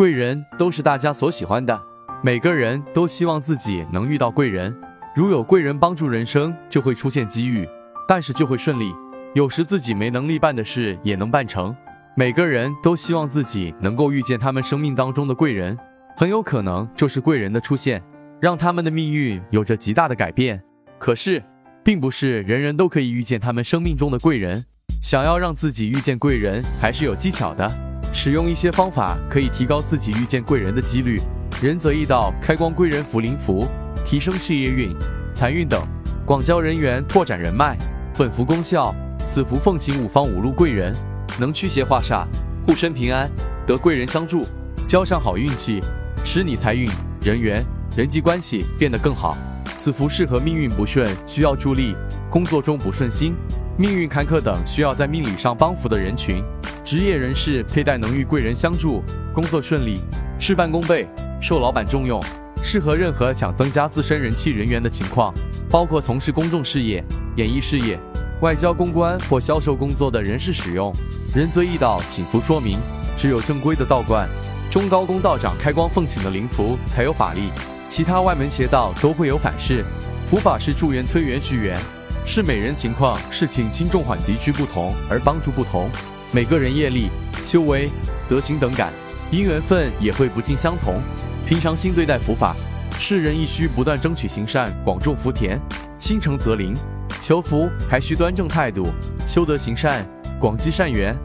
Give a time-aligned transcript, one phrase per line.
[0.00, 1.78] 贵人都是大家所喜欢的，
[2.22, 4.74] 每个人都希望自己能遇到贵人。
[5.14, 7.68] 如有贵人帮助，人生就会出现机遇，
[8.08, 8.94] 办事就会顺利。
[9.34, 11.76] 有时自己没能力办的事也能办成。
[12.16, 15.76] 每个人都希望自己能够遇见他们生命当中的贵人，
[16.16, 18.02] 很有可能就是贵人的出现，
[18.40, 20.62] 让他们的命运有着极大的改变。
[20.98, 21.42] 可是，
[21.84, 24.64] 并不是人人都可以遇见他们生命中的贵人。
[25.02, 27.89] 想要让自己遇见贵人，还是有技巧的。
[28.12, 31.20] 使用一些方法可以提高自己遇见贵人的几率。
[31.62, 33.66] 仁泽易道开光贵人福临符，
[34.04, 34.94] 提升事业运、
[35.34, 35.80] 财运等，
[36.24, 37.76] 广交人缘，拓展人脉。
[38.18, 38.94] 本符功效：
[39.26, 40.94] 此符奉行五方五路贵人，
[41.38, 42.26] 能驱邪化煞，
[42.66, 43.30] 护身平安，
[43.66, 44.42] 得贵人相助，
[44.88, 45.80] 交上好运气，
[46.24, 46.88] 使你财运、
[47.22, 47.64] 人缘、
[47.96, 49.36] 人际关系变得更好。
[49.78, 51.94] 此符适合命运不顺、需要助力、
[52.28, 53.34] 工作中不顺心、
[53.78, 56.42] 命运坎坷等需要在命理上帮扶的人群。
[56.90, 59.00] 职业人士佩戴能遇贵人相助，
[59.32, 60.00] 工作顺利，
[60.40, 61.08] 事半功倍，
[61.40, 62.20] 受老板重用。
[62.64, 65.32] 适合任何想增加自身人气、人缘的情况，
[65.70, 67.00] 包括从事公众事业、
[67.36, 67.96] 演艺事业、
[68.40, 70.92] 外交公关或销售工作的人士使用。
[71.32, 72.76] 仁泽易道请符说明：
[73.16, 74.28] 只有正规的道观、
[74.68, 77.52] 中高公道长开光奉请的灵符才有法力。
[77.86, 79.84] 其他外门邪道都会有反噬，
[80.26, 81.78] 符法是助缘、催缘、续缘，
[82.26, 85.88] 是每人情况、事情轻重缓急之不同而帮助不同。
[86.32, 87.10] 每个人业力、
[87.44, 87.90] 修为、
[88.28, 88.92] 德行等感，
[89.32, 91.02] 因缘分也会不尽相同。
[91.44, 92.54] 平常心对待佛法，
[93.00, 95.60] 世人亦需不断争取行善，广种福田，
[95.98, 96.72] 心诚则灵。
[97.20, 98.86] 求福还需端正态度，
[99.26, 100.06] 修德行善，
[100.38, 101.16] 广积善缘。